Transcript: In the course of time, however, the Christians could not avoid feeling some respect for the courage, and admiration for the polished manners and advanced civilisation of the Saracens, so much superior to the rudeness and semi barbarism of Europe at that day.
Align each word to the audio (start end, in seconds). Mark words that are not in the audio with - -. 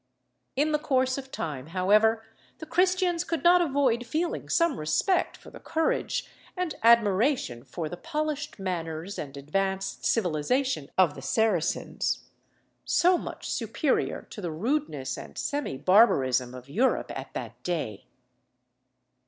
In 0.55 0.71
the 0.71 0.79
course 0.79 1.19
of 1.19 1.29
time, 1.31 1.67
however, 1.77 2.23
the 2.57 2.65
Christians 2.65 3.23
could 3.23 3.43
not 3.43 3.61
avoid 3.61 4.03
feeling 4.07 4.49
some 4.49 4.79
respect 4.79 5.37
for 5.37 5.51
the 5.51 5.59
courage, 5.59 6.27
and 6.57 6.73
admiration 6.81 7.63
for 7.63 7.87
the 7.87 7.97
polished 7.97 8.57
manners 8.57 9.19
and 9.19 9.37
advanced 9.37 10.03
civilisation 10.03 10.89
of 10.97 11.13
the 11.13 11.21
Saracens, 11.21 12.23
so 12.83 13.15
much 13.15 13.47
superior 13.47 14.23
to 14.31 14.41
the 14.41 14.49
rudeness 14.51 15.19
and 15.19 15.37
semi 15.37 15.77
barbarism 15.77 16.55
of 16.55 16.67
Europe 16.67 17.11
at 17.15 17.35
that 17.35 17.61
day. 17.61 18.05